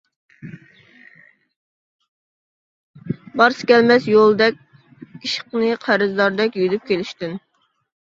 بارسا 3.43 3.71
كەلمەس 3.75 4.11
يولدەك 4.15 4.61
ئىشقنى 5.07 5.73
قەرزداردەك 5.89 6.61
يۈدۈپ 6.65 6.93
كېلىشتىن. 6.93 7.43